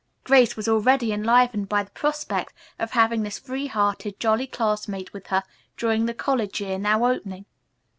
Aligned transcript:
Grace 0.23 0.55
was 0.57 0.67
already 0.67 1.13
enlivened 1.13 1.69
by 1.69 1.83
the 1.83 1.91
prospect 1.91 2.55
of 2.79 2.89
having 2.93 3.21
this 3.21 3.37
free 3.37 3.67
hearted, 3.67 4.19
jolly 4.19 4.47
classmate 4.47 5.13
with 5.13 5.27
her 5.27 5.43
during 5.77 6.07
the 6.07 6.13
college 6.15 6.59
year 6.59 6.79
now 6.79 7.05
opening. 7.05 7.45